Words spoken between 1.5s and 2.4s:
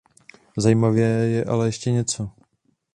ještě něco.